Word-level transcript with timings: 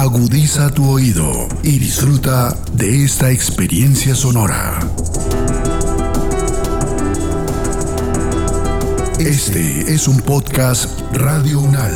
Agudiza 0.00 0.70
tu 0.70 0.90
oído 0.90 1.46
y 1.62 1.78
disfruta 1.78 2.56
de 2.72 3.04
esta 3.04 3.30
experiencia 3.30 4.14
sonora. 4.14 4.78
Este 9.18 9.92
es 9.92 10.08
un 10.08 10.18
podcast 10.22 10.88
Radio 11.12 11.60
Unal. 11.60 11.94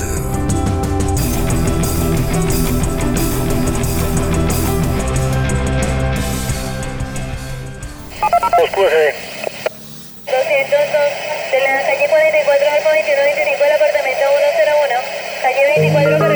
Pues, 8.74 9.14
202 10.26 10.44
de 11.52 11.60
la 11.62 11.80
calle 11.86 12.06
44 12.10 12.68
al 12.68 12.84
2125 12.84 13.64
del 13.64 13.72
apartamento 13.72 14.24
101. 14.60 15.24
Calle 15.40 15.80
24 15.80 16.33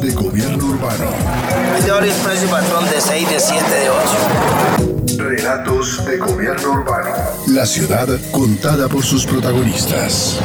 De 0.00 0.12
gobierno 0.12 0.66
urbano. 0.66 1.04
Es 1.78 1.84
de 1.84 1.92
horario 1.92 2.12
expreso 2.12 2.44
y 2.44 2.48
patrón 2.48 2.84
de 2.90 3.00
6, 3.00 3.30
de 3.30 3.40
7, 3.40 3.64
de 3.70 3.90
8. 3.90 5.22
Relatos 5.22 6.04
de 6.06 6.16
gobierno 6.18 6.72
urbano. 6.72 7.10
La 7.48 7.64
ciudad 7.66 8.08
contada 8.30 8.88
por 8.88 9.02
sus 9.04 9.24
protagonistas. 9.24 10.38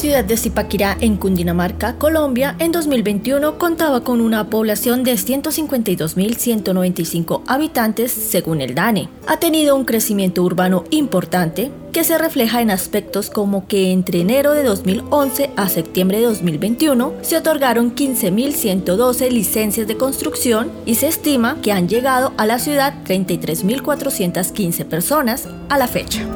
Ciudad 0.00 0.24
de 0.24 0.36
Zipaquirá, 0.38 0.96
en 1.00 1.18
Cundinamarca, 1.18 1.96
Colombia, 1.96 2.56
en 2.58 2.72
2021 2.72 3.58
contaba 3.58 4.02
con 4.02 4.22
una 4.22 4.48
población 4.48 5.04
de 5.04 5.12
152.195 5.12 7.42
habitantes 7.46 8.10
según 8.10 8.62
el 8.62 8.74
DANE. 8.74 9.10
Ha 9.26 9.36
tenido 9.36 9.76
un 9.76 9.84
crecimiento 9.84 10.42
urbano 10.42 10.84
importante 10.88 11.70
que 11.92 12.02
se 12.02 12.16
refleja 12.16 12.62
en 12.62 12.70
aspectos 12.70 13.28
como 13.28 13.68
que 13.68 13.92
entre 13.92 14.22
enero 14.22 14.54
de 14.54 14.62
2011 14.62 15.50
a 15.56 15.68
septiembre 15.68 16.20
de 16.20 16.24
2021 16.24 17.12
se 17.20 17.36
otorgaron 17.36 17.94
15.112 17.94 19.30
licencias 19.30 19.86
de 19.86 19.98
construcción 19.98 20.72
y 20.86 20.94
se 20.94 21.08
estima 21.08 21.58
que 21.60 21.72
han 21.72 21.90
llegado 21.90 22.32
a 22.38 22.46
la 22.46 22.58
ciudad 22.58 22.94
33.415 23.04 24.86
personas 24.86 25.46
a 25.68 25.76
la 25.76 25.88
fecha. 25.88 26.26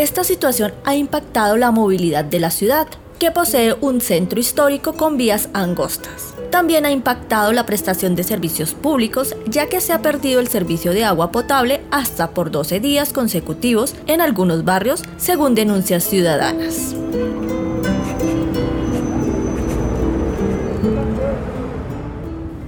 Esta 0.00 0.24
situación 0.24 0.72
ha 0.86 0.96
impactado 0.96 1.58
la 1.58 1.72
movilidad 1.72 2.24
de 2.24 2.40
la 2.40 2.50
ciudad, 2.50 2.88
que 3.18 3.30
posee 3.30 3.76
un 3.82 4.00
centro 4.00 4.40
histórico 4.40 4.94
con 4.94 5.18
vías 5.18 5.50
angostas. 5.52 6.32
También 6.50 6.86
ha 6.86 6.90
impactado 6.90 7.52
la 7.52 7.66
prestación 7.66 8.16
de 8.16 8.24
servicios 8.24 8.72
públicos, 8.72 9.36
ya 9.46 9.66
que 9.66 9.82
se 9.82 9.92
ha 9.92 10.00
perdido 10.00 10.40
el 10.40 10.48
servicio 10.48 10.94
de 10.94 11.04
agua 11.04 11.30
potable 11.30 11.82
hasta 11.90 12.30
por 12.30 12.50
12 12.50 12.80
días 12.80 13.12
consecutivos 13.12 13.94
en 14.06 14.22
algunos 14.22 14.64
barrios, 14.64 15.02
según 15.18 15.54
denuncias 15.54 16.04
ciudadanas. 16.04 16.94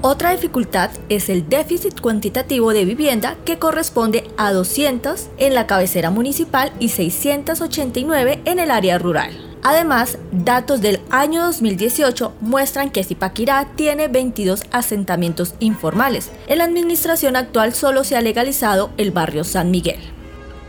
Otra 0.04 0.32
dificultad 0.32 0.90
es 1.08 1.28
el 1.28 1.48
déficit 1.48 2.00
cuantitativo 2.00 2.72
de 2.72 2.84
vivienda 2.84 3.36
que 3.44 3.60
corresponde 3.60 4.24
a 4.36 4.52
200 4.52 5.28
en 5.38 5.54
la 5.54 5.68
cabecera 5.68 6.10
municipal 6.10 6.72
y 6.80 6.88
689 6.88 8.42
en 8.44 8.58
el 8.58 8.72
área 8.72 8.98
rural. 8.98 9.30
Además, 9.62 10.18
datos 10.32 10.80
del 10.80 11.00
año 11.10 11.44
2018 11.44 12.32
muestran 12.40 12.90
que 12.90 13.04
Zipaquirá 13.04 13.68
tiene 13.76 14.08
22 14.08 14.64
asentamientos 14.72 15.54
informales. 15.60 16.32
En 16.48 16.58
la 16.58 16.64
administración 16.64 17.36
actual 17.36 17.72
solo 17.72 18.02
se 18.02 18.16
ha 18.16 18.22
legalizado 18.22 18.90
el 18.96 19.12
barrio 19.12 19.44
San 19.44 19.70
Miguel. 19.70 20.00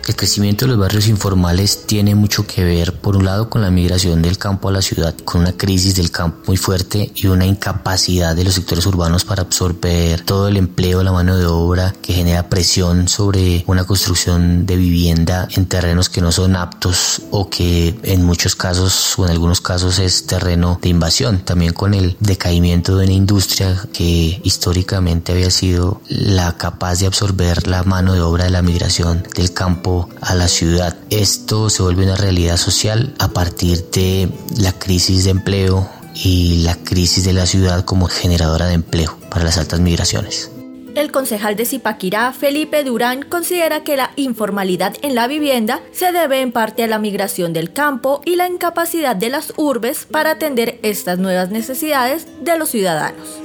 El 0.06 0.18
crecimiento 0.18 0.66
de 0.66 0.72
los 0.72 0.80
barrios 0.80 1.08
informales 1.08 1.88
tiene 1.88 2.14
mucho 2.14 2.46
que 2.46 2.62
ver, 2.62 3.00
por 3.00 3.16
un 3.16 3.24
lado, 3.24 3.50
con 3.50 3.62
la 3.62 3.72
migración 3.72 4.22
del 4.22 4.38
campo 4.38 4.68
a 4.68 4.74
la 4.74 4.81
ciudad, 4.81 5.16
con 5.24 5.41
una 5.41 5.53
crisis 5.53 5.96
del 5.96 6.12
campo 6.12 6.40
muy 6.47 6.58
fuerte 6.58 7.14
y 7.16 7.28
una 7.28 7.46
incapacidad 7.46 8.36
de 8.36 8.44
los 8.44 8.56
sectores 8.56 8.86
urbanos 8.86 9.24
para 9.24 9.44
absorber 9.44 10.19
todo 10.19 10.50
el 10.50 10.58
empleo, 10.58 11.03
la 11.03 11.13
mano 11.13 11.38
de 11.38 11.46
obra 11.46 11.96
que 12.02 12.12
genera 12.12 12.50
presión 12.50 13.08
sobre 13.08 13.63
una 13.66 13.86
construcción 13.86 14.66
de 14.66 14.75
vivienda 14.75 15.47
en 15.56 15.68
terrenos 15.68 16.09
que 16.09 16.19
no 16.19 16.34
son 16.34 16.58
aptos 16.58 17.22
o 17.31 17.50
que 17.50 17.97
en 18.03 18.25
muchos 18.25 18.58
casos 18.58 19.18
o 19.18 19.24
en 19.24 19.31
algunos 19.31 19.62
casos 19.62 20.00
es 20.00 20.28
terreno 20.28 20.80
de 20.81 20.90
invasión. 20.90 21.40
También 21.46 21.72
con 21.72 21.94
el 21.94 22.18
decaimiento 22.19 22.97
de 22.97 23.06
una 23.06 23.13
industria 23.13 23.81
que 23.94 24.42
históricamente 24.44 25.31
había 25.31 25.50
sido 25.50 26.02
la 26.09 26.58
capaz 26.58 27.00
de 27.00 27.06
absorber 27.06 27.68
la 27.68 27.84
mano 27.84 28.13
de 28.13 28.19
obra 28.19 28.44
de 28.44 28.50
la 28.50 28.62
migración 28.62 29.24
del 29.34 29.53
campo 29.53 29.93
a 30.22 30.36
la 30.36 30.48
ciudad. 30.48 30.96
Esto 31.09 31.70
se 31.70 31.84
vuelve 31.84 32.04
una 32.04 32.16
realidad 32.16 32.58
social 32.58 33.14
a 33.20 33.30
partir 33.30 33.90
de 33.92 34.30
la 34.58 34.72
crisis 34.74 35.26
de 35.26 35.31
empleo 35.31 35.90
y 36.14 36.64
la 36.64 36.76
crisis 36.76 37.26
de 37.26 37.34
la 37.34 37.46
ciudad 37.46 37.86
como 37.86 38.08
generadora 38.08 38.68
de 38.68 38.76
empleo 38.76 39.18
para 39.30 39.46
las 39.46 39.58
altas 39.58 39.80
migraciones. 39.80 40.50
El 40.96 41.12
concejal 41.12 41.56
de 41.56 41.66
Zipaquirá, 41.66 42.31
Felipe 42.34 42.84
Durán, 42.84 43.24
considera 43.24 43.84
que 43.84 43.98
la 43.98 44.12
informalidad 44.16 44.94
en 45.02 45.16
la 45.16 45.28
vivienda 45.28 45.81
se 45.92 46.12
debe 46.12 46.42
en 46.42 46.52
parte 46.52 46.84
a 46.84 46.88
la 46.88 47.00
migración 47.00 47.52
del 47.52 47.74
campo 47.74 48.22
y 48.25 48.36
la 48.36 48.48
incapacidad 48.48 49.16
de 49.16 49.30
las 49.30 49.54
urbes 49.58 50.06
para 50.06 50.31
atender 50.31 50.80
estas 50.84 51.18
nuevas 51.18 51.50
necesidades 51.50 52.28
de 52.42 52.60
los 52.60 52.70
ciudadanos. 52.70 53.43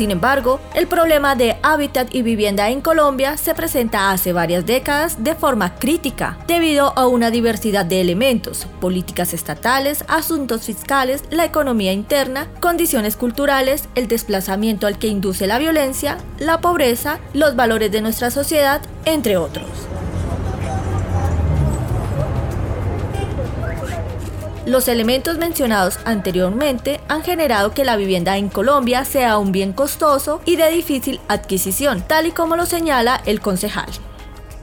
Sin 0.00 0.12
embargo, 0.12 0.60
el 0.72 0.86
problema 0.86 1.34
de 1.34 1.58
hábitat 1.62 2.14
y 2.14 2.22
vivienda 2.22 2.70
en 2.70 2.80
Colombia 2.80 3.36
se 3.36 3.54
presenta 3.54 4.10
hace 4.10 4.32
varias 4.32 4.64
décadas 4.64 5.22
de 5.22 5.34
forma 5.34 5.74
crítica, 5.74 6.38
debido 6.46 6.98
a 6.98 7.06
una 7.06 7.30
diversidad 7.30 7.84
de 7.84 8.00
elementos, 8.00 8.66
políticas 8.80 9.34
estatales, 9.34 10.06
asuntos 10.08 10.62
fiscales, 10.62 11.22
la 11.28 11.44
economía 11.44 11.92
interna, 11.92 12.48
condiciones 12.60 13.14
culturales, 13.16 13.90
el 13.94 14.08
desplazamiento 14.08 14.86
al 14.86 14.98
que 14.98 15.08
induce 15.08 15.46
la 15.46 15.58
violencia, 15.58 16.16
la 16.38 16.62
pobreza, 16.62 17.18
los 17.34 17.54
valores 17.54 17.92
de 17.92 18.00
nuestra 18.00 18.30
sociedad, 18.30 18.80
entre 19.04 19.36
otros. 19.36 19.89
Los 24.70 24.86
elementos 24.86 25.36
mencionados 25.36 25.98
anteriormente 26.04 27.00
han 27.08 27.24
generado 27.24 27.74
que 27.74 27.84
la 27.84 27.96
vivienda 27.96 28.36
en 28.36 28.48
Colombia 28.48 29.04
sea 29.04 29.36
un 29.36 29.50
bien 29.50 29.72
costoso 29.72 30.40
y 30.44 30.54
de 30.54 30.70
difícil 30.70 31.20
adquisición, 31.26 32.04
tal 32.06 32.26
y 32.26 32.30
como 32.30 32.54
lo 32.54 32.66
señala 32.66 33.20
el 33.26 33.40
concejal. 33.40 33.90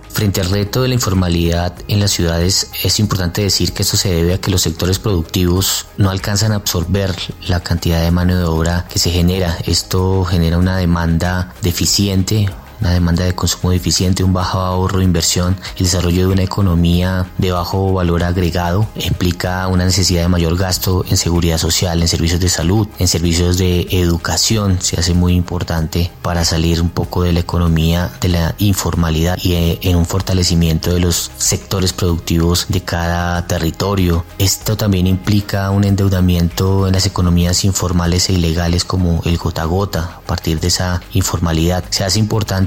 Frente 0.09 0.39
al 0.39 0.49
reto 0.49 0.81
de 0.81 0.87
la 0.87 0.93
informalidad 0.93 1.73
en 1.89 1.99
las 1.99 2.11
ciudades, 2.11 2.71
es 2.85 3.01
importante 3.01 3.41
decir 3.41 3.73
que 3.73 3.83
esto 3.83 3.97
se 3.97 4.15
debe 4.15 4.35
a 4.35 4.37
que 4.39 4.49
los 4.49 4.61
sectores 4.61 4.97
productivos 4.97 5.87
no 5.97 6.09
alcanzan 6.09 6.53
a 6.53 6.55
absorber 6.55 7.13
la 7.45 7.59
cantidad 7.59 8.01
de 8.01 8.09
mano 8.09 8.37
de 8.37 8.45
obra 8.45 8.85
que 8.89 8.99
se 8.99 9.11
genera. 9.11 9.57
Esto 9.65 10.23
genera 10.23 10.57
una 10.57 10.77
demanda 10.77 11.53
deficiente, 11.61 12.49
una 12.81 12.91
demanda 12.91 13.23
de 13.23 13.35
consumo 13.35 13.71
deficiente, 13.71 14.23
un 14.23 14.33
bajo 14.33 14.59
ahorro, 14.59 15.01
inversión, 15.01 15.57
el 15.75 15.85
desarrollo 15.85 16.27
de 16.27 16.33
una 16.33 16.43
economía 16.43 17.27
de 17.37 17.51
bajo 17.51 17.93
valor 17.93 18.23
agregado 18.23 18.87
implica 18.95 19.67
una 19.67 19.85
necesidad 19.85 20.23
de 20.23 20.27
mayor 20.27 20.57
gasto 20.57 21.05
en 21.09 21.17
seguridad 21.17 21.57
social, 21.57 22.01
en 22.01 22.07
servicios 22.07 22.39
de 22.39 22.49
salud, 22.49 22.87
en 22.99 23.07
servicios 23.07 23.57
de 23.57 23.87
educación, 23.91 24.77
se 24.81 24.99
hace 24.99 25.13
muy 25.13 25.33
importante 25.33 26.11
para 26.21 26.45
salir 26.45 26.81
un 26.81 26.89
poco 26.89 27.23
de 27.23 27.33
la 27.33 27.39
economía 27.39 28.11
de 28.21 28.29
la 28.29 28.55
informalidad 28.57 29.37
y 29.41 29.53
eh, 29.53 29.79
en 29.81 29.95
un 29.95 30.05
fortalecimiento 30.05 30.93
de 30.93 30.99
los 30.99 31.31
sectores 31.37 31.93
productivos 31.93 32.65
de 32.69 32.81
cada 32.81 33.45
territorio. 33.47 34.25
Esto 34.37 34.77
también 34.77 35.07
implica 35.07 35.69
un 35.71 35.83
endeudamiento 35.83 36.87
en 36.87 36.93
las 36.93 37.05
economías 37.05 37.63
informales 37.65 38.29
e 38.29 38.33
ilegales 38.33 38.83
como 38.83 39.21
el 39.25 39.37
gota 39.37 39.63
a 39.63 39.65
gota 39.65 40.03
a 40.17 40.21
partir 40.21 40.59
de 40.59 40.67
esa 40.67 41.01
informalidad. 41.13 41.83
Se 41.89 42.03
hace 42.03 42.19
importante 42.19 42.66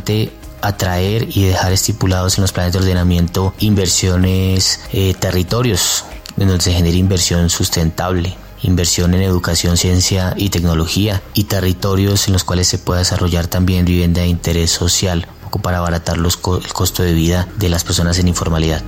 atraer 0.62 1.28
y 1.28 1.44
dejar 1.44 1.72
estipulados 1.72 2.38
en 2.38 2.42
los 2.42 2.52
planes 2.52 2.72
de 2.72 2.80
ordenamiento 2.80 3.54
inversiones, 3.60 4.80
eh, 4.92 5.14
territorios 5.14 6.04
en 6.38 6.48
donde 6.48 6.62
se 6.62 6.72
genere 6.72 6.96
inversión 6.96 7.50
sustentable. 7.50 8.36
inversión 8.62 9.14
en 9.14 9.22
educación, 9.22 9.78
ciencia 9.78 10.34
y 10.36 10.50
tecnología 10.50 11.22
y 11.32 11.44
territorios 11.44 12.26
en 12.26 12.34
los 12.34 12.44
cuales 12.44 12.68
se 12.68 12.76
pueda 12.76 12.98
desarrollar 12.98 13.46
también 13.46 13.86
vivienda 13.86 14.20
de 14.20 14.26
interés 14.26 14.70
social, 14.70 15.26
para 15.62 15.78
abaratar 15.78 16.18
los 16.18 16.36
el 16.36 16.72
costo 16.72 17.02
de 17.02 17.14
vida 17.14 17.48
de 17.56 17.68
las 17.68 17.84
personas 17.84 18.18
en 18.18 18.28
informalidad. 18.28 18.82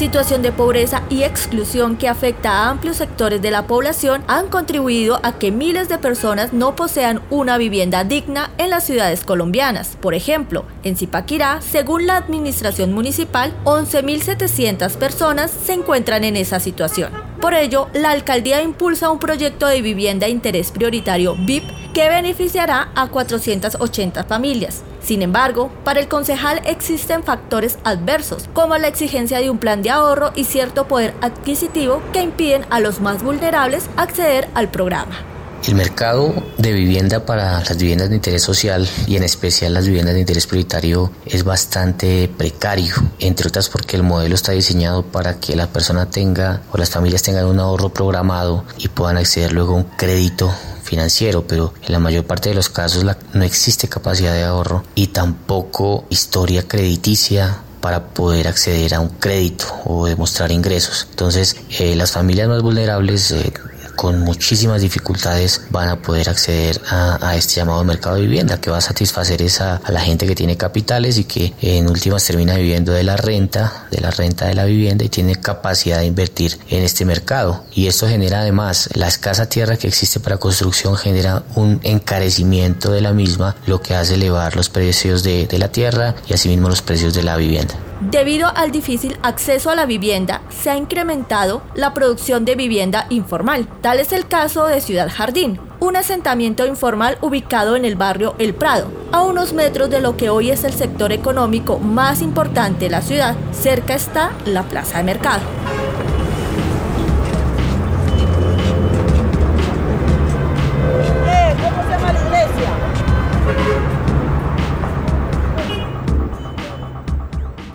Situación 0.00 0.40
de 0.40 0.50
pobreza 0.50 1.02
y 1.10 1.24
exclusión 1.24 1.98
que 1.98 2.08
afecta 2.08 2.50
a 2.50 2.70
amplios 2.70 2.96
sectores 2.96 3.42
de 3.42 3.50
la 3.50 3.66
población 3.66 4.24
han 4.28 4.48
contribuido 4.48 5.20
a 5.22 5.38
que 5.38 5.50
miles 5.50 5.90
de 5.90 5.98
personas 5.98 6.54
no 6.54 6.74
posean 6.74 7.20
una 7.28 7.58
vivienda 7.58 8.02
digna 8.02 8.50
en 8.56 8.70
las 8.70 8.84
ciudades 8.84 9.24
colombianas. 9.24 9.98
Por 10.00 10.14
ejemplo, 10.14 10.64
en 10.84 10.96
Zipaquirá, 10.96 11.60
según 11.60 12.06
la 12.06 12.16
administración 12.16 12.94
municipal, 12.94 13.52
11.700 13.64 14.96
personas 14.96 15.50
se 15.50 15.74
encuentran 15.74 16.24
en 16.24 16.36
esa 16.36 16.60
situación. 16.60 17.12
Por 17.38 17.52
ello, 17.52 17.88
la 17.92 18.12
alcaldía 18.12 18.62
impulsa 18.62 19.10
un 19.10 19.18
proyecto 19.18 19.66
de 19.66 19.82
vivienda 19.82 20.24
de 20.24 20.32
interés 20.32 20.70
prioritario 20.70 21.36
VIP 21.36 21.64
que 21.92 22.08
beneficiará 22.08 22.90
a 22.94 23.08
480 23.08 24.24
familias. 24.24 24.82
Sin 25.02 25.22
embargo, 25.22 25.70
para 25.84 26.00
el 26.00 26.08
concejal 26.08 26.60
existen 26.64 27.22
factores 27.22 27.78
adversos, 27.84 28.44
como 28.52 28.76
la 28.76 28.88
exigencia 28.88 29.38
de 29.38 29.50
un 29.50 29.58
plan 29.58 29.82
de 29.82 29.90
ahorro 29.90 30.32
y 30.34 30.44
cierto 30.44 30.86
poder 30.86 31.14
adquisitivo 31.20 32.02
que 32.12 32.22
impiden 32.22 32.66
a 32.70 32.80
los 32.80 33.00
más 33.00 33.22
vulnerables 33.22 33.88
acceder 33.96 34.48
al 34.54 34.70
programa. 34.70 35.30
El 35.66 35.74
mercado 35.74 36.32
de 36.56 36.72
vivienda 36.72 37.26
para 37.26 37.60
las 37.60 37.76
viviendas 37.76 38.08
de 38.08 38.16
interés 38.16 38.42
social 38.42 38.88
y 39.06 39.16
en 39.16 39.22
especial 39.22 39.74
las 39.74 39.84
viviendas 39.84 40.14
de 40.14 40.20
interés 40.20 40.46
prioritario 40.46 41.12
es 41.26 41.44
bastante 41.44 42.30
precario, 42.34 42.94
entre 43.18 43.48
otras 43.48 43.68
porque 43.68 43.96
el 43.96 44.02
modelo 44.02 44.34
está 44.34 44.52
diseñado 44.52 45.02
para 45.02 45.38
que 45.38 45.56
la 45.56 45.66
persona 45.66 46.08
tenga 46.08 46.62
o 46.72 46.78
las 46.78 46.88
familias 46.88 47.22
tengan 47.22 47.44
un 47.44 47.60
ahorro 47.60 47.90
programado 47.90 48.64
y 48.78 48.88
puedan 48.88 49.18
acceder 49.18 49.52
luego 49.52 49.74
a 49.74 49.76
un 49.76 49.84
crédito 49.84 50.50
financiero, 50.90 51.46
pero 51.46 51.72
en 51.86 51.92
la 51.92 52.00
mayor 52.00 52.24
parte 52.24 52.48
de 52.48 52.56
los 52.56 52.68
casos 52.68 53.04
no 53.32 53.44
existe 53.44 53.88
capacidad 53.88 54.34
de 54.34 54.42
ahorro 54.42 54.82
y 54.96 55.06
tampoco 55.06 56.04
historia 56.10 56.66
crediticia 56.66 57.58
para 57.80 58.08
poder 58.08 58.48
acceder 58.48 58.94
a 58.94 59.00
un 59.00 59.10
crédito 59.10 59.66
o 59.84 60.06
demostrar 60.06 60.50
ingresos. 60.50 61.06
Entonces, 61.10 61.56
eh, 61.78 61.94
las 61.94 62.10
familias 62.10 62.48
más 62.48 62.60
vulnerables 62.60 63.30
eh, 63.30 63.52
con 64.00 64.18
muchísimas 64.20 64.80
dificultades 64.80 65.60
van 65.68 65.90
a 65.90 66.00
poder 66.00 66.30
acceder 66.30 66.80
a, 66.88 67.36
este 67.36 67.56
llamado 67.56 67.84
mercado 67.84 68.16
de 68.16 68.22
vivienda 68.22 68.58
que 68.58 68.70
va 68.70 68.78
a 68.78 68.80
satisfacer 68.80 69.42
esa, 69.42 69.76
a 69.76 69.92
la 69.92 70.00
gente 70.00 70.26
que 70.26 70.34
tiene 70.34 70.56
capitales 70.56 71.18
y 71.18 71.24
que 71.24 71.52
en 71.60 71.86
últimas 71.86 72.24
termina 72.24 72.56
viviendo 72.56 72.92
de 72.92 73.02
la 73.02 73.18
renta, 73.18 73.88
de 73.90 74.00
la 74.00 74.10
renta 74.10 74.46
de 74.46 74.54
la 74.54 74.64
vivienda 74.64 75.04
y 75.04 75.10
tiene 75.10 75.36
capacidad 75.36 75.98
de 75.98 76.06
invertir 76.06 76.58
en 76.70 76.82
este 76.82 77.04
mercado. 77.04 77.66
Y 77.74 77.88
esto 77.88 78.08
genera 78.08 78.40
además 78.40 78.88
la 78.94 79.06
escasa 79.06 79.50
tierra 79.50 79.76
que 79.76 79.88
existe 79.88 80.18
para 80.18 80.38
construcción 80.38 80.96
genera 80.96 81.42
un 81.54 81.78
encarecimiento 81.82 82.92
de 82.92 83.02
la 83.02 83.12
misma, 83.12 83.54
lo 83.66 83.82
que 83.82 83.94
hace 83.94 84.14
elevar 84.14 84.56
los 84.56 84.70
precios 84.70 85.22
de, 85.22 85.46
de 85.46 85.58
la 85.58 85.72
tierra 85.72 86.14
y 86.26 86.32
asimismo 86.32 86.70
los 86.70 86.80
precios 86.80 87.12
de 87.12 87.22
la 87.22 87.36
vivienda. 87.36 87.89
Debido 88.00 88.48
al 88.56 88.72
difícil 88.72 89.18
acceso 89.22 89.68
a 89.68 89.74
la 89.74 89.84
vivienda, 89.84 90.40
se 90.48 90.70
ha 90.70 90.76
incrementado 90.76 91.60
la 91.74 91.92
producción 91.92 92.46
de 92.46 92.54
vivienda 92.54 93.04
informal. 93.10 93.68
Tal 93.82 94.00
es 94.00 94.12
el 94.12 94.26
caso 94.26 94.66
de 94.66 94.80
Ciudad 94.80 95.10
Jardín, 95.14 95.60
un 95.80 95.96
asentamiento 95.96 96.66
informal 96.66 97.18
ubicado 97.20 97.76
en 97.76 97.84
el 97.84 97.96
barrio 97.96 98.36
El 98.38 98.54
Prado, 98.54 98.90
a 99.12 99.22
unos 99.22 99.52
metros 99.52 99.90
de 99.90 100.00
lo 100.00 100.16
que 100.16 100.30
hoy 100.30 100.50
es 100.50 100.64
el 100.64 100.72
sector 100.72 101.12
económico 101.12 101.78
más 101.78 102.22
importante 102.22 102.86
de 102.86 102.90
la 102.90 103.02
ciudad. 103.02 103.36
Cerca 103.52 103.94
está 103.94 104.32
la 104.46 104.62
plaza 104.62 104.96
de 104.96 105.04
mercado. 105.04 105.42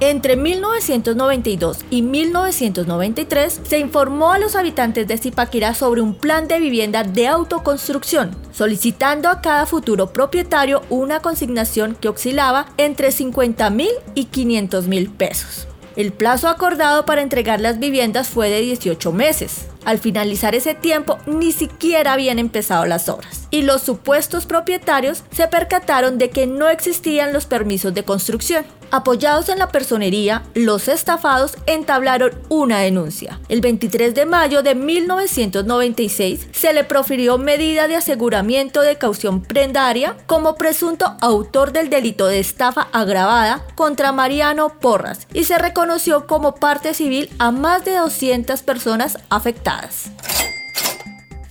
Entre 0.07 0.35
1992 0.35 1.79
y 1.89 2.03
1993 2.03 3.61
se 3.67 3.79
informó 3.79 4.33
a 4.33 4.37
los 4.37 4.55
habitantes 4.55 5.07
de 5.07 5.17
Zipaquirá 5.17 5.73
sobre 5.73 6.01
un 6.01 6.13
plan 6.13 6.47
de 6.47 6.59
vivienda 6.59 7.03
de 7.03 7.27
autoconstrucción, 7.27 8.29
solicitando 8.51 9.29
a 9.29 9.41
cada 9.41 9.65
futuro 9.65 10.13
propietario 10.13 10.83
una 10.91 11.21
consignación 11.21 11.97
que 11.99 12.09
oscilaba 12.09 12.67
entre 12.77 13.11
50 13.11 13.67
mil 13.71 13.89
y 14.13 14.25
500 14.25 14.85
mil 14.85 15.09
pesos. 15.09 15.67
El 15.95 16.13
plazo 16.13 16.49
acordado 16.49 17.07
para 17.07 17.23
entregar 17.23 17.59
las 17.59 17.79
viviendas 17.79 18.27
fue 18.27 18.51
de 18.51 18.61
18 18.61 19.11
meses. 19.11 19.69
Al 19.85 19.99
finalizar 19.99 20.55
ese 20.55 20.73
tiempo, 20.73 21.19
ni 21.27 21.51
siquiera 21.51 22.13
habían 22.13 22.39
empezado 22.39 22.85
las 22.85 23.07
obras. 23.07 23.47
Y 23.51 23.61
los 23.61 23.83
supuestos 23.83 24.45
propietarios 24.45 25.23
se 25.31 25.47
percataron 25.47 26.17
de 26.17 26.29
que 26.31 26.47
no 26.47 26.67
existían 26.67 27.31
los 27.31 27.45
permisos 27.45 27.93
de 27.93 28.03
construcción. 28.03 28.65
Apoyados 28.91 29.49
en 29.49 29.59
la 29.59 29.69
personería, 29.69 30.43
los 30.53 30.87
estafados 30.87 31.57
entablaron 31.65 32.31
una 32.49 32.79
denuncia. 32.79 33.39
El 33.49 33.61
23 33.61 34.13
de 34.15 34.25
mayo 34.25 34.63
de 34.63 34.75
1996 34.75 36.47
se 36.51 36.73
le 36.73 36.83
profirió 36.83 37.37
medida 37.37 37.87
de 37.87 37.95
aseguramiento 37.95 38.81
de 38.81 38.97
caución 38.97 39.41
prendaria 39.41 40.15
como 40.27 40.55
presunto 40.55 41.17
autor 41.21 41.73
del 41.73 41.89
delito 41.89 42.27
de 42.27 42.39
estafa 42.39 42.87
agravada 42.91 43.65
contra 43.75 44.11
Mariano 44.11 44.69
Porras 44.79 45.27
y 45.33 45.43
se 45.43 45.57
reconoció 45.57 46.27
como 46.27 46.55
parte 46.55 46.93
civil 46.93 47.29
a 47.37 47.51
más 47.51 47.83
de 47.85 47.95
200 47.95 48.61
personas 48.61 49.17
afectadas. 49.29 49.74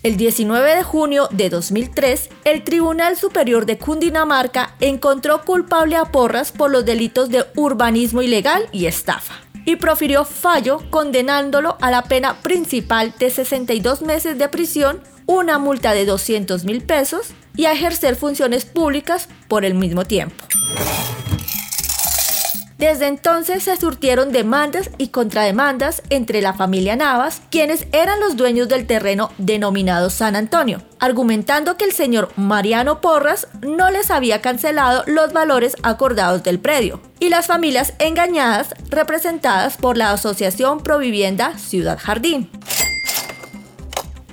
El 0.03 0.19
19 0.19 0.77
de 0.77 0.83
junio 0.83 1.29
de 1.31 1.49
2003, 1.49 2.29
el 2.45 2.63
Tribunal 2.63 3.17
Superior 3.17 3.65
de 3.65 3.79
Cundinamarca 3.79 4.75
encontró 4.81 5.43
culpable 5.47 5.97
a 5.97 6.05
Porras 6.05 6.53
por 6.53 6.71
los 6.71 6.85
delitos 6.85 7.31
de 7.31 7.47
urbanismo 7.57 8.21
ilegal 8.21 8.69
y 8.71 8.85
estafa 8.85 9.35
y 9.65 9.77
profirió 9.77 10.27
fallo 10.27 10.81
condenándolo 10.91 11.79
a 11.81 11.91
la 11.91 12.03
pena 12.03 12.43
principal 12.43 13.15
de 13.19 13.31
62 13.31 14.03
meses 14.03 14.39
de 14.39 14.49
prisión, 14.51 15.01
una 15.27 15.59
multa 15.59 15.95
de 15.95 16.05
200 16.05 16.65
mil 16.65 16.83
pesos 16.83 17.33
y 17.57 17.65
a 17.65 17.73
ejercer 17.73 18.17
funciones 18.17 18.67
públicas 18.67 19.29
por 19.49 19.65
el 19.65 19.73
mismo 19.73 20.05
tiempo. 20.05 20.45
Desde 22.79 23.07
entonces 23.07 23.63
se 23.63 23.77
surtieron 23.77 24.33
demandas 24.33 24.91
y 24.99 25.09
contrademandas 25.09 26.03
entre 26.11 26.43
la 26.43 26.55
familia 26.55 26.97
Navas, 26.97 27.41
quienes 27.51 27.87
eran 27.93 28.19
los 28.19 28.37
dueños 28.37 28.69
del 28.69 28.87
terreno 28.87 29.31
denominado 29.39 30.11
San 30.11 30.35
Antonio, 30.35 30.83
argumentando 30.99 31.77
que 31.77 31.85
el 31.85 31.93
señor 31.93 32.31
Mariano 32.37 33.01
Porras 33.01 33.47
no 33.63 33.91
les 33.91 34.11
había 34.11 34.41
cancelado 34.41 35.05
los 35.07 35.33
valores 35.33 35.77
acordados 35.85 36.43
del 36.43 36.59
predio, 36.59 37.01
y 37.21 37.29
las 37.29 37.47
familias 37.47 37.95
engañadas 38.01 38.75
representadas 38.91 39.77
por 39.77 39.97
la 39.97 40.11
Asociación 40.11 40.81
Provivienda 40.81 41.57
Ciudad 41.59 41.99
Jardín. 42.03 42.51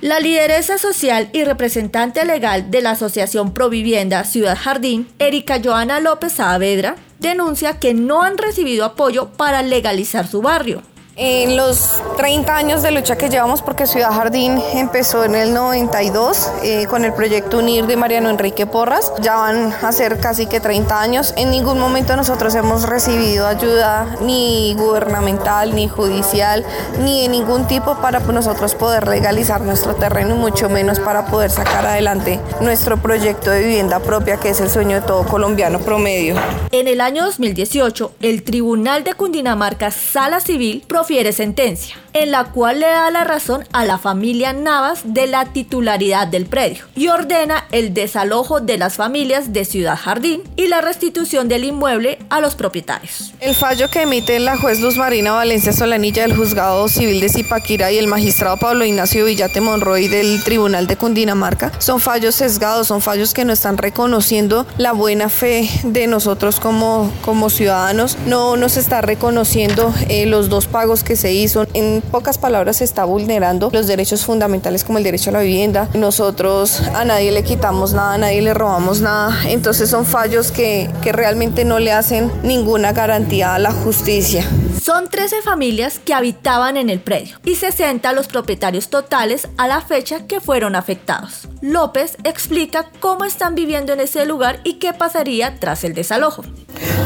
La 0.00 0.18
lideresa 0.18 0.78
social 0.78 1.30
y 1.32 1.44
representante 1.44 2.24
legal 2.24 2.72
de 2.72 2.82
la 2.82 2.90
Asociación 2.90 3.54
Provivienda 3.54 4.24
Ciudad 4.24 4.58
Jardín, 4.60 5.08
Erika 5.20 5.60
Joana 5.62 6.00
López 6.00 6.32
Saavedra, 6.32 6.96
denuncia 7.22 7.78
que 7.78 7.94
no 7.94 8.22
han 8.22 8.36
recibido 8.36 8.84
apoyo 8.84 9.28
para 9.28 9.62
legalizar 9.62 10.26
su 10.26 10.42
barrio. 10.42 10.82
En 11.16 11.58
los 11.58 12.00
30 12.16 12.56
años 12.56 12.82
de 12.82 12.90
lucha 12.90 13.16
que 13.16 13.28
llevamos, 13.28 13.60
porque 13.60 13.86
Ciudad 13.86 14.12
Jardín 14.12 14.58
empezó 14.72 15.24
en 15.24 15.34
el 15.34 15.52
92 15.52 16.50
eh, 16.62 16.86
con 16.86 17.04
el 17.04 17.12
proyecto 17.12 17.58
UNIR 17.58 17.86
de 17.86 17.98
Mariano 17.98 18.30
Enrique 18.30 18.64
Porras, 18.64 19.12
ya 19.20 19.36
van 19.36 19.74
a 19.82 19.92
ser 19.92 20.20
casi 20.20 20.46
que 20.46 20.58
30 20.58 20.98
años. 20.98 21.34
En 21.36 21.50
ningún 21.50 21.78
momento 21.78 22.16
nosotros 22.16 22.54
hemos 22.54 22.88
recibido 22.88 23.46
ayuda 23.46 24.16
ni 24.22 24.74
gubernamental, 24.74 25.74
ni 25.74 25.86
judicial, 25.86 26.64
ni 27.00 27.22
de 27.22 27.28
ningún 27.28 27.66
tipo 27.66 27.96
para 27.96 28.20
nosotros 28.20 28.74
poder 28.74 29.06
legalizar 29.06 29.60
nuestro 29.60 29.94
terreno 29.94 30.34
y 30.34 30.38
mucho 30.38 30.70
menos 30.70 30.98
para 30.98 31.26
poder 31.26 31.50
sacar 31.50 31.84
adelante 31.84 32.40
nuestro 32.62 32.96
proyecto 32.96 33.50
de 33.50 33.60
vivienda 33.60 34.00
propia, 34.00 34.38
que 34.38 34.48
es 34.48 34.60
el 34.60 34.70
sueño 34.70 35.02
de 35.02 35.06
todo 35.06 35.26
colombiano 35.26 35.78
promedio. 35.80 36.36
En 36.70 36.88
el 36.88 37.02
año 37.02 37.26
2018, 37.26 38.12
el 38.22 38.42
Tribunal 38.44 39.04
de 39.04 39.12
Cundinamarca 39.12 39.90
Sala 39.90 40.40
Civil 40.40 40.82
profiere 41.02 41.32
sentencia. 41.32 41.96
En 42.12 42.30
la 42.30 42.44
cual 42.44 42.80
le 42.80 42.86
da 42.86 43.10
la 43.10 43.24
razón 43.24 43.64
a 43.72 43.84
la 43.84 43.98
familia 43.98 44.52
Navas 44.52 45.00
de 45.04 45.26
la 45.26 45.46
titularidad 45.46 46.26
del 46.26 46.46
predio 46.46 46.84
y 46.94 47.08
ordena 47.08 47.64
el 47.72 47.94
desalojo 47.94 48.60
de 48.60 48.78
las 48.78 48.96
familias 48.96 49.52
de 49.52 49.64
Ciudad 49.64 49.96
Jardín 49.96 50.42
y 50.56 50.68
la 50.68 50.80
restitución 50.80 51.48
del 51.48 51.64
inmueble 51.64 52.18
a 52.30 52.40
los 52.40 52.54
propietarios. 52.54 53.32
El 53.40 53.54
fallo 53.54 53.88
que 53.90 54.02
emite 54.02 54.38
la 54.38 54.56
juez 54.56 54.80
Luz 54.80 54.96
Marina 54.96 55.32
Valencia 55.32 55.72
Solanilla 55.72 56.22
del 56.22 56.36
Juzgado 56.36 56.88
Civil 56.88 57.20
de 57.20 57.28
Zipaquira 57.28 57.92
y 57.92 57.98
el 57.98 58.06
magistrado 58.06 58.56
Pablo 58.56 58.84
Ignacio 58.84 59.24
Villate 59.24 59.60
Monroy 59.60 60.08
del 60.08 60.42
Tribunal 60.44 60.86
de 60.86 60.96
Cundinamarca 60.96 61.72
son 61.78 62.00
fallos 62.00 62.34
sesgados, 62.34 62.88
son 62.88 63.00
fallos 63.00 63.34
que 63.34 63.44
no 63.44 63.52
están 63.52 63.78
reconociendo 63.78 64.66
la 64.78 64.92
buena 64.92 65.28
fe 65.28 65.68
de 65.84 66.06
nosotros 66.06 66.60
como, 66.60 67.10
como 67.24 67.50
ciudadanos, 67.50 68.18
no 68.26 68.56
nos 68.56 68.76
está 68.76 69.00
reconociendo 69.00 69.94
eh, 70.08 70.26
los 70.26 70.48
dos 70.48 70.66
pagos 70.66 71.04
que 71.04 71.16
se 71.16 71.32
hizo. 71.32 71.66
En 71.74 72.01
pocas 72.10 72.38
palabras, 72.38 72.76
se 72.76 72.84
está 72.84 73.04
vulnerando 73.04 73.70
los 73.72 73.86
derechos 73.86 74.24
fundamentales 74.24 74.84
como 74.84 74.98
el 74.98 75.04
derecho 75.04 75.30
a 75.30 75.34
la 75.34 75.40
vivienda. 75.40 75.88
Nosotros 75.94 76.80
a 76.94 77.04
nadie 77.04 77.32
le 77.32 77.44
quitamos 77.44 77.92
nada, 77.92 78.14
a 78.14 78.18
nadie 78.18 78.42
le 78.42 78.54
robamos 78.54 79.00
nada. 79.00 79.36
Entonces 79.46 79.90
son 79.90 80.04
fallos 80.06 80.52
que, 80.52 80.90
que 81.02 81.12
realmente 81.12 81.64
no 81.64 81.78
le 81.78 81.92
hacen 81.92 82.30
ninguna 82.42 82.92
garantía 82.92 83.54
a 83.54 83.58
la 83.58 83.72
justicia. 83.72 84.44
Son 84.82 85.08
13 85.08 85.42
familias 85.42 86.00
que 86.00 86.12
habitaban 86.12 86.76
en 86.76 86.90
el 86.90 86.98
predio 86.98 87.38
y 87.44 87.54
60 87.54 88.12
los 88.14 88.26
propietarios 88.26 88.88
totales 88.88 89.46
a 89.56 89.68
la 89.68 89.80
fecha 89.80 90.26
que 90.26 90.40
fueron 90.40 90.74
afectados. 90.74 91.48
López 91.60 92.16
explica 92.24 92.90
cómo 92.98 93.24
están 93.24 93.54
viviendo 93.54 93.92
en 93.92 94.00
ese 94.00 94.26
lugar 94.26 94.60
y 94.64 94.80
qué 94.80 94.92
pasaría 94.92 95.60
tras 95.60 95.84
el 95.84 95.94
desalojo. 95.94 96.42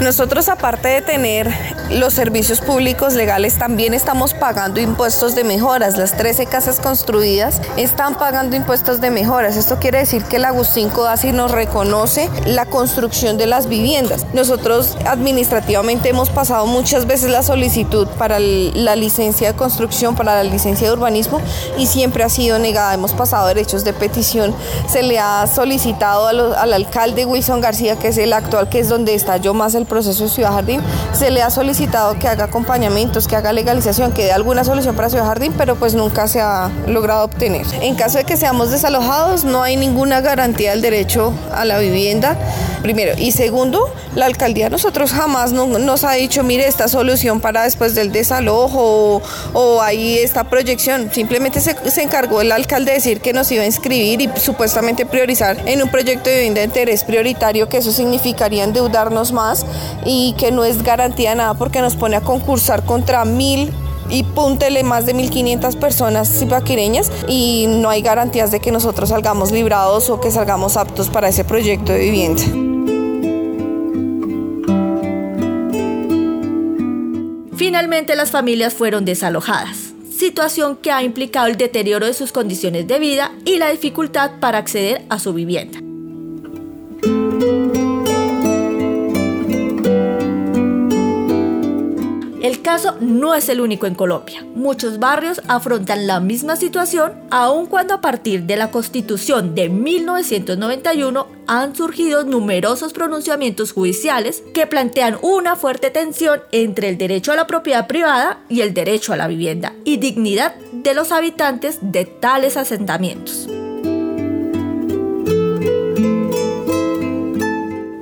Nosotros 0.00 0.48
aparte 0.48 0.88
de 0.88 1.02
tener 1.02 1.52
los 1.90 2.14
servicios 2.14 2.60
públicos 2.60 3.14
legales, 3.14 3.58
también 3.58 3.92
estamos 3.92 4.32
pagando 4.32 4.80
impuestos 4.86 5.34
de 5.34 5.44
mejoras. 5.44 5.96
Las 5.98 6.16
13 6.16 6.46
casas 6.46 6.80
construidas 6.80 7.60
están 7.76 8.14
pagando 8.14 8.56
impuestos 8.56 9.00
de 9.00 9.10
mejoras. 9.10 9.56
Esto 9.56 9.78
quiere 9.78 9.98
decir 9.98 10.24
que 10.24 10.36
el 10.36 10.44
Agustín 10.44 10.88
Codazzi 10.88 11.32
nos 11.32 11.50
reconoce 11.50 12.30
la 12.46 12.66
construcción 12.66 13.36
de 13.36 13.46
las 13.46 13.66
viviendas. 13.68 14.26
Nosotros 14.32 14.96
administrativamente 15.06 16.08
hemos 16.08 16.30
pasado 16.30 16.66
muchas 16.66 17.06
veces 17.06 17.30
la 17.30 17.42
solicitud 17.42 18.06
para 18.18 18.38
la 18.38 18.96
licencia 18.96 19.52
de 19.52 19.56
construcción, 19.58 20.14
para 20.14 20.36
la 20.36 20.44
licencia 20.44 20.86
de 20.86 20.92
urbanismo 20.94 21.40
y 21.76 21.86
siempre 21.86 22.24
ha 22.24 22.28
sido 22.28 22.58
negada. 22.58 22.94
Hemos 22.94 23.12
pasado 23.12 23.46
derechos 23.48 23.84
de 23.84 23.92
petición. 23.92 24.54
Se 24.88 25.02
le 25.02 25.18
ha 25.18 25.46
solicitado 25.46 26.28
al 26.28 26.72
alcalde 26.72 27.26
Wilson 27.26 27.60
García, 27.60 27.96
que 27.96 28.08
es 28.08 28.18
el 28.18 28.32
actual, 28.32 28.68
que 28.68 28.78
es 28.78 28.88
donde 28.88 29.16
yo 29.42 29.54
más 29.54 29.74
el 29.74 29.86
proceso 29.86 30.24
de 30.24 30.30
Ciudad 30.30 30.52
Jardín, 30.52 30.80
se 31.12 31.30
le 31.30 31.42
ha 31.42 31.50
solicitado 31.50 32.18
que 32.18 32.28
haga 32.28 32.44
acompañamientos, 32.44 33.26
que 33.26 33.36
haga 33.36 33.52
legalización, 33.52 34.12
que 34.12 34.24
dé 34.24 34.32
alguna 34.32 34.62
solución 34.76 34.94
para 34.94 35.08
Ciudad 35.08 35.24
Jardín, 35.24 35.54
pero 35.56 35.76
pues 35.76 35.94
nunca 35.94 36.28
se 36.28 36.38
ha 36.38 36.70
logrado 36.86 37.24
obtener. 37.24 37.66
En 37.80 37.94
caso 37.94 38.18
de 38.18 38.24
que 38.24 38.36
seamos 38.36 38.70
desalojados, 38.70 39.42
no 39.42 39.62
hay 39.62 39.78
ninguna 39.78 40.20
garantía 40.20 40.72
del 40.72 40.82
derecho 40.82 41.32
a 41.54 41.64
la 41.64 41.78
vivienda, 41.78 42.36
primero. 42.82 43.14
Y 43.16 43.32
segundo, 43.32 43.88
la 44.14 44.26
alcaldía 44.26 44.68
nosotros 44.68 45.12
jamás 45.12 45.52
nos 45.52 46.04
ha 46.04 46.12
dicho, 46.12 46.42
mire, 46.42 46.68
esta 46.68 46.88
solución 46.88 47.40
para 47.40 47.62
después 47.62 47.94
del 47.94 48.12
desalojo 48.12 49.22
o, 49.54 49.80
ahí 49.80 50.18
esta 50.18 50.44
proyección. 50.44 51.10
Simplemente 51.10 51.60
se, 51.60 51.74
se, 51.90 52.02
encargó 52.02 52.42
el 52.42 52.52
alcalde 52.52 52.90
de 52.90 52.98
decir 52.98 53.22
que 53.22 53.32
nos 53.32 53.50
iba 53.50 53.62
a 53.62 53.66
inscribir 53.66 54.20
y 54.20 54.30
supuestamente 54.38 55.06
priorizar 55.06 55.56
en 55.64 55.82
un 55.82 55.88
proyecto 55.88 56.28
de 56.28 56.36
vivienda 56.36 56.60
de 56.60 56.66
interés 56.66 57.02
prioritario, 57.02 57.70
que 57.70 57.78
eso 57.78 57.92
significaría 57.92 58.64
endeudarnos 58.64 59.32
más 59.32 59.64
y 60.04 60.34
que 60.36 60.52
no 60.52 60.66
es 60.66 60.82
garantía 60.82 61.34
nada 61.34 61.54
porque 61.54 61.80
nos 61.80 61.96
pone 61.96 62.16
a 62.16 62.20
concursar 62.20 62.84
contra 62.84 63.24
mil 63.24 63.72
y 64.08 64.22
púntele 64.22 64.82
más 64.82 65.06
de 65.06 65.14
1.500 65.14 65.78
personas 65.78 66.28
zipaquireñas 66.38 67.10
y 67.28 67.66
no 67.68 67.88
hay 67.88 68.02
garantías 68.02 68.50
de 68.50 68.60
que 68.60 68.72
nosotros 68.72 69.10
salgamos 69.10 69.52
librados 69.52 70.10
o 70.10 70.20
que 70.20 70.30
salgamos 70.30 70.76
aptos 70.76 71.08
para 71.08 71.28
ese 71.28 71.44
proyecto 71.44 71.92
de 71.92 71.98
vivienda. 71.98 72.42
Finalmente 77.56 78.16
las 78.16 78.30
familias 78.30 78.74
fueron 78.74 79.04
desalojadas, 79.04 79.94
situación 80.10 80.76
que 80.76 80.92
ha 80.92 81.02
implicado 81.02 81.46
el 81.46 81.56
deterioro 81.56 82.06
de 82.06 82.14
sus 82.14 82.32
condiciones 82.32 82.86
de 82.86 82.98
vida 82.98 83.32
y 83.44 83.56
la 83.56 83.70
dificultad 83.70 84.32
para 84.40 84.58
acceder 84.58 85.04
a 85.08 85.18
su 85.18 85.32
vivienda. 85.32 85.85
El 92.46 92.62
caso 92.62 92.96
no 93.00 93.34
es 93.34 93.48
el 93.48 93.60
único 93.60 93.88
en 93.88 93.96
Colombia. 93.96 94.46
Muchos 94.54 95.00
barrios 95.00 95.42
afrontan 95.48 96.06
la 96.06 96.20
misma 96.20 96.54
situación, 96.54 97.14
aun 97.28 97.66
cuando 97.66 97.92
a 97.94 98.00
partir 98.00 98.44
de 98.44 98.54
la 98.54 98.70
Constitución 98.70 99.56
de 99.56 99.68
1991 99.68 101.26
han 101.48 101.74
surgido 101.74 102.22
numerosos 102.22 102.92
pronunciamientos 102.92 103.72
judiciales 103.72 104.44
que 104.54 104.68
plantean 104.68 105.18
una 105.22 105.56
fuerte 105.56 105.90
tensión 105.90 106.40
entre 106.52 106.88
el 106.88 106.98
derecho 106.98 107.32
a 107.32 107.36
la 107.36 107.48
propiedad 107.48 107.88
privada 107.88 108.38
y 108.48 108.60
el 108.60 108.74
derecho 108.74 109.12
a 109.12 109.16
la 109.16 109.26
vivienda 109.26 109.72
y 109.84 109.96
dignidad 109.96 110.54
de 110.70 110.94
los 110.94 111.10
habitantes 111.10 111.78
de 111.82 112.04
tales 112.04 112.56
asentamientos. 112.56 113.48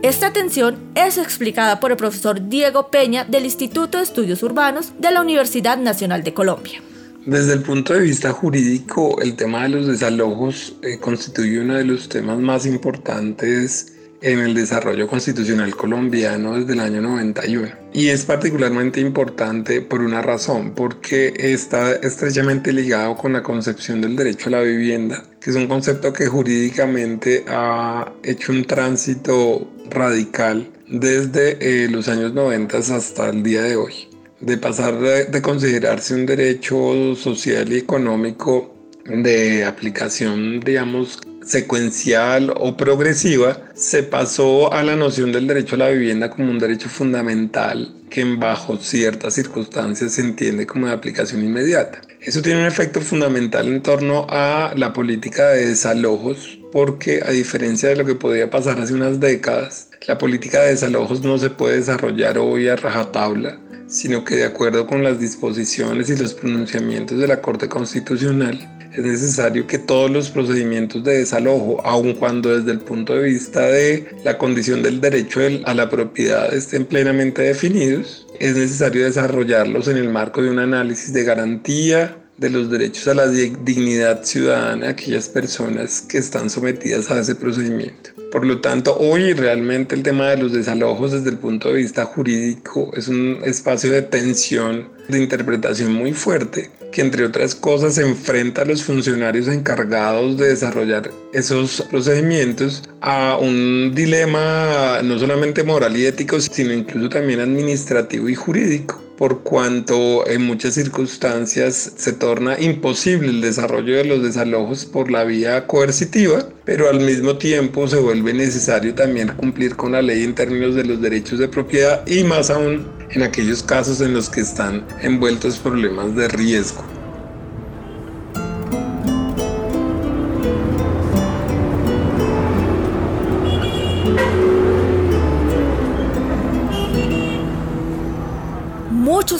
Esta 0.04 0.34
tensión 0.34 0.76
es 0.94 1.16
explicada 1.16 1.80
por 1.80 1.90
el 1.90 1.96
profesor 1.96 2.50
Diego 2.50 2.88
Peña 2.90 3.24
del 3.24 3.46
Instituto 3.46 3.96
de 3.96 4.04
Estudios 4.04 4.42
Urbanos 4.42 4.92
de 4.98 5.10
la 5.10 5.22
Universidad 5.22 5.78
Nacional 5.78 6.22
de 6.22 6.34
Colombia. 6.34 6.82
Desde 7.24 7.54
el 7.54 7.62
punto 7.62 7.94
de 7.94 8.00
vista 8.00 8.30
jurídico, 8.30 9.18
el 9.22 9.34
tema 9.34 9.62
de 9.62 9.70
los 9.70 9.86
desalojos 9.86 10.76
eh, 10.82 10.98
constituye 10.98 11.58
uno 11.58 11.76
de 11.76 11.86
los 11.86 12.10
temas 12.10 12.38
más 12.38 12.66
importantes 12.66 13.93
en 14.24 14.40
el 14.40 14.54
desarrollo 14.54 15.06
constitucional 15.06 15.76
colombiano 15.76 16.58
desde 16.58 16.72
el 16.72 16.80
año 16.80 17.02
91. 17.02 17.68
Y 17.92 18.08
es 18.08 18.24
particularmente 18.24 18.98
importante 18.98 19.82
por 19.82 20.00
una 20.00 20.22
razón, 20.22 20.72
porque 20.74 21.34
está 21.36 21.92
estrechamente 21.92 22.72
ligado 22.72 23.16
con 23.16 23.34
la 23.34 23.42
concepción 23.42 24.00
del 24.00 24.16
derecho 24.16 24.48
a 24.48 24.52
la 24.52 24.60
vivienda, 24.62 25.22
que 25.40 25.50
es 25.50 25.56
un 25.56 25.66
concepto 25.66 26.12
que 26.14 26.26
jurídicamente 26.26 27.44
ha 27.48 28.10
hecho 28.22 28.52
un 28.52 28.64
tránsito 28.64 29.70
radical 29.90 30.70
desde 30.88 31.58
eh, 31.60 31.88
los 31.90 32.08
años 32.08 32.32
90 32.32 32.78
hasta 32.78 33.28
el 33.28 33.42
día 33.42 33.62
de 33.62 33.76
hoy. 33.76 34.08
De 34.40 34.56
pasar 34.56 34.98
de 34.98 35.42
considerarse 35.42 36.14
un 36.14 36.26
derecho 36.26 37.14
social 37.14 37.72
y 37.72 37.76
económico 37.76 38.74
de 39.06 39.64
aplicación, 39.64 40.60
digamos, 40.60 41.20
secuencial 41.44 42.52
o 42.56 42.76
progresiva, 42.76 43.62
se 43.74 44.02
pasó 44.02 44.72
a 44.72 44.82
la 44.82 44.96
noción 44.96 45.32
del 45.32 45.46
derecho 45.46 45.74
a 45.74 45.78
la 45.78 45.88
vivienda 45.90 46.30
como 46.30 46.50
un 46.50 46.58
derecho 46.58 46.88
fundamental 46.88 47.94
que 48.10 48.24
bajo 48.36 48.76
ciertas 48.76 49.34
circunstancias 49.34 50.12
se 50.12 50.20
entiende 50.20 50.66
como 50.66 50.86
de 50.86 50.92
aplicación 50.92 51.44
inmediata. 51.44 52.00
Eso 52.20 52.42
tiene 52.42 52.60
un 52.60 52.66
efecto 52.66 53.00
fundamental 53.00 53.66
en 53.68 53.82
torno 53.82 54.26
a 54.30 54.72
la 54.76 54.92
política 54.92 55.48
de 55.48 55.66
desalojos 55.66 56.58
porque 56.72 57.22
a 57.24 57.30
diferencia 57.30 57.88
de 57.88 57.96
lo 57.96 58.04
que 58.04 58.14
podía 58.14 58.50
pasar 58.50 58.80
hace 58.80 58.94
unas 58.94 59.20
décadas, 59.20 59.90
la 60.06 60.18
política 60.18 60.60
de 60.60 60.70
desalojos 60.70 61.22
no 61.22 61.38
se 61.38 61.50
puede 61.50 61.76
desarrollar 61.76 62.38
hoy 62.38 62.68
a 62.68 62.76
rajatabla, 62.76 63.58
sino 63.86 64.24
que 64.24 64.36
de 64.36 64.44
acuerdo 64.44 64.86
con 64.86 65.04
las 65.04 65.20
disposiciones 65.20 66.08
y 66.10 66.16
los 66.16 66.34
pronunciamientos 66.34 67.18
de 67.18 67.28
la 67.28 67.40
Corte 67.40 67.68
Constitucional, 67.68 68.73
es 68.94 69.04
necesario 69.04 69.66
que 69.66 69.78
todos 69.78 70.10
los 70.10 70.30
procedimientos 70.30 71.02
de 71.02 71.18
desalojo, 71.18 71.80
aun 71.84 72.14
cuando 72.14 72.56
desde 72.56 72.72
el 72.72 72.80
punto 72.80 73.14
de 73.14 73.24
vista 73.24 73.60
de 73.66 74.06
la 74.24 74.38
condición 74.38 74.82
del 74.82 75.00
derecho 75.00 75.40
a 75.64 75.74
la 75.74 75.90
propiedad 75.90 76.52
estén 76.54 76.84
plenamente 76.84 77.42
definidos, 77.42 78.26
es 78.38 78.56
necesario 78.56 79.04
desarrollarlos 79.04 79.88
en 79.88 79.96
el 79.96 80.08
marco 80.08 80.42
de 80.42 80.50
un 80.50 80.60
análisis 80.60 81.12
de 81.12 81.24
garantía 81.24 82.16
de 82.36 82.50
los 82.50 82.70
derechos 82.70 83.06
a 83.08 83.14
la 83.14 83.28
dignidad 83.28 84.24
ciudadana 84.24 84.86
de 84.86 84.92
aquellas 84.92 85.28
personas 85.28 86.00
que 86.00 86.18
están 86.18 86.50
sometidas 86.50 87.10
a 87.10 87.20
ese 87.20 87.34
procedimiento. 87.34 88.10
Por 88.32 88.44
lo 88.44 88.60
tanto, 88.60 88.96
hoy 88.98 89.32
realmente 89.32 89.94
el 89.94 90.02
tema 90.02 90.30
de 90.30 90.38
los 90.38 90.52
desalojos 90.52 91.12
desde 91.12 91.30
el 91.30 91.38
punto 91.38 91.68
de 91.68 91.76
vista 91.76 92.04
jurídico 92.04 92.90
es 92.96 93.06
un 93.06 93.38
espacio 93.44 93.92
de 93.92 94.02
tensión, 94.02 94.88
de 95.08 95.22
interpretación 95.22 95.92
muy 95.92 96.12
fuerte, 96.12 96.70
que 96.94 97.00
entre 97.00 97.24
otras 97.24 97.56
cosas 97.56 97.98
enfrenta 97.98 98.62
a 98.62 98.64
los 98.64 98.84
funcionarios 98.84 99.48
encargados 99.48 100.36
de 100.38 100.50
desarrollar 100.50 101.10
esos 101.32 101.82
procedimientos 101.90 102.84
a 103.00 103.36
un 103.36 103.92
dilema 103.96 105.00
no 105.02 105.18
solamente 105.18 105.64
moral 105.64 105.96
y 105.96 106.06
ético, 106.06 106.38
sino 106.38 106.72
incluso 106.72 107.08
también 107.08 107.40
administrativo 107.40 108.28
y 108.28 108.36
jurídico 108.36 109.02
por 109.16 109.42
cuanto 109.42 110.26
en 110.28 110.42
muchas 110.42 110.74
circunstancias 110.74 111.92
se 111.96 112.12
torna 112.12 112.60
imposible 112.60 113.28
el 113.28 113.40
desarrollo 113.40 113.96
de 113.96 114.04
los 114.04 114.22
desalojos 114.22 114.84
por 114.84 115.10
la 115.10 115.24
vía 115.24 115.66
coercitiva, 115.66 116.48
pero 116.64 116.88
al 116.88 117.00
mismo 117.00 117.36
tiempo 117.36 117.86
se 117.86 117.98
vuelve 117.98 118.34
necesario 118.34 118.94
también 118.94 119.28
cumplir 119.36 119.76
con 119.76 119.92
la 119.92 120.02
ley 120.02 120.24
en 120.24 120.34
términos 120.34 120.74
de 120.74 120.84
los 120.84 121.00
derechos 121.00 121.38
de 121.38 121.48
propiedad 121.48 122.04
y 122.06 122.24
más 122.24 122.50
aún 122.50 122.86
en 123.14 123.22
aquellos 123.22 123.62
casos 123.62 124.00
en 124.00 124.12
los 124.12 124.28
que 124.28 124.40
están 124.40 124.86
envueltos 125.00 125.58
problemas 125.58 126.14
de 126.16 126.28
riesgo. 126.28 126.93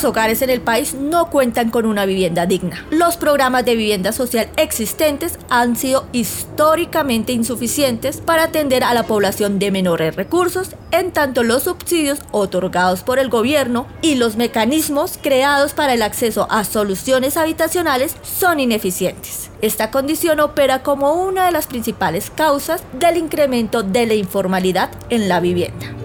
Hogares 0.04 0.42
en 0.42 0.50
el 0.50 0.60
país 0.60 0.94
no 0.94 1.30
cuentan 1.30 1.70
con 1.70 1.86
una 1.86 2.04
vivienda 2.04 2.46
digna. 2.46 2.84
Los 2.90 3.16
programas 3.16 3.64
de 3.64 3.74
vivienda 3.74 4.12
social 4.12 4.48
existentes 4.56 5.38
han 5.48 5.76
sido 5.76 6.06
históricamente 6.12 7.32
insuficientes 7.32 8.20
para 8.20 8.44
atender 8.44 8.84
a 8.84 8.94
la 8.94 9.04
población 9.04 9.58
de 9.58 9.70
menores 9.70 10.14
recursos, 10.14 10.76
en 10.90 11.12
tanto 11.12 11.42
los 11.42 11.64
subsidios 11.64 12.20
otorgados 12.32 13.02
por 13.02 13.18
el 13.18 13.30
gobierno 13.30 13.86
y 14.02 14.16
los 14.16 14.36
mecanismos 14.36 15.18
creados 15.20 15.72
para 15.72 15.94
el 15.94 16.02
acceso 16.02 16.46
a 16.50 16.64
soluciones 16.64 17.36
habitacionales 17.36 18.16
son 18.22 18.60
ineficientes. 18.60 19.50
Esta 19.62 19.90
condición 19.90 20.40
opera 20.40 20.82
como 20.82 21.14
una 21.14 21.46
de 21.46 21.52
las 21.52 21.66
principales 21.66 22.30
causas 22.30 22.82
del 22.92 23.16
incremento 23.16 23.82
de 23.82 24.06
la 24.06 24.14
informalidad 24.14 24.90
en 25.08 25.28
la 25.28 25.40
vivienda. 25.40 26.03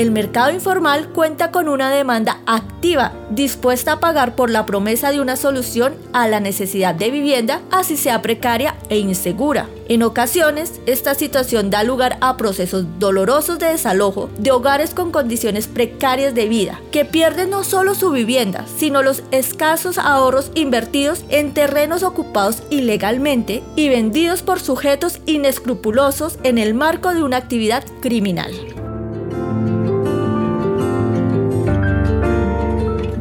El 0.00 0.12
mercado 0.12 0.50
informal 0.50 1.10
cuenta 1.10 1.50
con 1.50 1.68
una 1.68 1.90
demanda 1.90 2.40
activa, 2.46 3.12
dispuesta 3.28 3.92
a 3.92 4.00
pagar 4.00 4.34
por 4.34 4.48
la 4.48 4.64
promesa 4.64 5.12
de 5.12 5.20
una 5.20 5.36
solución 5.36 5.94
a 6.14 6.26
la 6.26 6.40
necesidad 6.40 6.94
de 6.94 7.10
vivienda, 7.10 7.60
así 7.70 7.98
sea 7.98 8.22
precaria 8.22 8.76
e 8.88 8.96
insegura. 8.96 9.68
En 9.88 10.02
ocasiones, 10.02 10.80
esta 10.86 11.14
situación 11.14 11.68
da 11.68 11.84
lugar 11.84 12.16
a 12.22 12.38
procesos 12.38 12.86
dolorosos 12.98 13.58
de 13.58 13.66
desalojo 13.66 14.30
de 14.38 14.52
hogares 14.52 14.94
con 14.94 15.12
condiciones 15.12 15.66
precarias 15.66 16.34
de 16.34 16.48
vida, 16.48 16.80
que 16.92 17.04
pierden 17.04 17.50
no 17.50 17.62
solo 17.62 17.94
su 17.94 18.10
vivienda, 18.10 18.64
sino 18.78 19.02
los 19.02 19.22
escasos 19.32 19.98
ahorros 19.98 20.50
invertidos 20.54 21.24
en 21.28 21.52
terrenos 21.52 22.04
ocupados 22.04 22.62
ilegalmente 22.70 23.62
y 23.76 23.90
vendidos 23.90 24.40
por 24.40 24.60
sujetos 24.60 25.20
inescrupulosos 25.26 26.38
en 26.42 26.56
el 26.56 26.72
marco 26.72 27.12
de 27.12 27.22
una 27.22 27.36
actividad 27.36 27.84
criminal. 28.00 28.50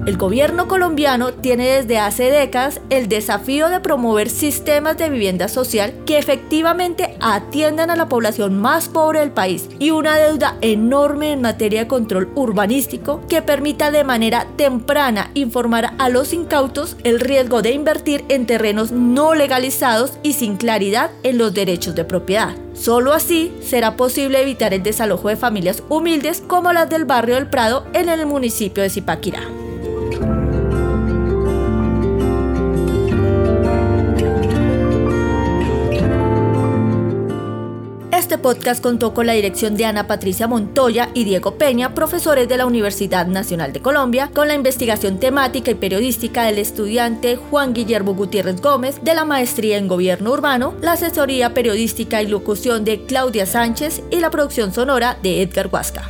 El 0.09 0.17
gobierno 0.17 0.67
colombiano 0.67 1.33
tiene 1.33 1.67
desde 1.67 1.99
hace 1.99 2.31
décadas 2.31 2.81
el 2.89 3.09
desafío 3.09 3.69
de 3.69 3.79
promover 3.79 4.31
sistemas 4.31 4.97
de 4.97 5.07
vivienda 5.07 5.47
social 5.47 5.93
que 6.07 6.17
efectivamente 6.17 7.15
atiendan 7.19 7.91
a 7.91 7.95
la 7.95 8.09
población 8.09 8.59
más 8.59 8.89
pobre 8.89 9.19
del 9.19 9.29
país 9.29 9.69
y 9.77 9.91
una 9.91 10.17
deuda 10.17 10.57
enorme 10.61 11.33
en 11.33 11.41
materia 11.41 11.81
de 11.81 11.87
control 11.87 12.31
urbanístico 12.33 13.21
que 13.29 13.43
permita 13.43 13.91
de 13.91 14.03
manera 14.03 14.47
temprana 14.57 15.29
informar 15.35 15.93
a 15.99 16.09
los 16.09 16.33
incautos 16.33 16.97
el 17.03 17.19
riesgo 17.19 17.61
de 17.61 17.73
invertir 17.73 18.25
en 18.29 18.47
terrenos 18.47 18.91
no 18.91 19.35
legalizados 19.35 20.13
y 20.23 20.33
sin 20.33 20.57
claridad 20.57 21.11
en 21.21 21.37
los 21.37 21.53
derechos 21.53 21.93
de 21.93 22.03
propiedad. 22.03 22.55
Solo 22.73 23.13
así 23.13 23.53
será 23.61 23.95
posible 23.95 24.41
evitar 24.41 24.73
el 24.73 24.81
desalojo 24.81 25.29
de 25.29 25.35
familias 25.35 25.83
humildes 25.87 26.41
como 26.47 26.73
las 26.73 26.89
del 26.89 27.05
barrio 27.05 27.35
del 27.35 27.47
Prado 27.47 27.85
en 27.93 28.09
el 28.09 28.25
municipio 28.25 28.81
de 28.81 28.89
Zipaquirá. 28.89 29.58
Podcast 38.39 38.81
contó 38.81 39.13
con 39.13 39.27
la 39.27 39.33
dirección 39.33 39.75
de 39.75 39.85
Ana 39.85 40.07
Patricia 40.07 40.47
Montoya 40.47 41.09
y 41.13 41.23
Diego 41.23 41.55
Peña, 41.55 41.93
profesores 41.93 42.47
de 42.47 42.57
la 42.57 42.65
Universidad 42.65 43.27
Nacional 43.27 43.73
de 43.73 43.81
Colombia, 43.81 44.31
con 44.33 44.47
la 44.47 44.55
investigación 44.55 45.19
temática 45.19 45.71
y 45.71 45.75
periodística 45.75 46.43
del 46.43 46.57
estudiante 46.57 47.35
Juan 47.35 47.73
Guillermo 47.73 48.15
Gutiérrez 48.15 48.61
Gómez 48.61 48.99
de 49.03 49.13
la 49.13 49.25
maestría 49.25 49.77
en 49.77 49.87
Gobierno 49.87 50.31
Urbano, 50.31 50.75
la 50.81 50.93
asesoría 50.93 51.53
periodística 51.53 52.21
y 52.21 52.27
locución 52.27 52.85
de 52.85 53.05
Claudia 53.05 53.45
Sánchez 53.45 54.01
y 54.11 54.19
la 54.19 54.31
producción 54.31 54.73
sonora 54.73 55.17
de 55.21 55.41
Edgar 55.41 55.69
Huasca. 55.71 56.09